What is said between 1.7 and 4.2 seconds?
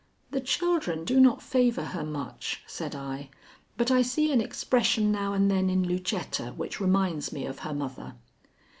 her much," said I, "but I